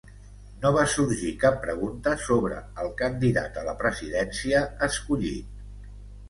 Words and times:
No 0.61 0.69
va 0.75 0.85
sorgir 0.93 1.33
cap 1.43 1.59
pregunta 1.65 2.13
sobre 2.29 2.57
el 2.85 2.89
candidat 3.03 3.61
a 3.63 3.67
la 3.69 3.77
presidència 3.83 4.63
escollit. 4.89 5.89